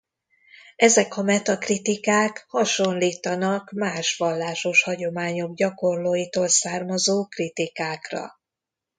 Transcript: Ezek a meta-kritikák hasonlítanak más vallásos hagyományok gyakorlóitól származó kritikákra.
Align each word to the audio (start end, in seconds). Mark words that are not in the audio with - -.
Ezek 0.75 1.17
a 1.17 1.21
meta-kritikák 1.21 2.45
hasonlítanak 2.49 3.71
más 3.71 4.17
vallásos 4.17 4.83
hagyományok 4.83 5.55
gyakorlóitól 5.55 6.47
származó 6.47 7.25
kritikákra. 7.25 8.39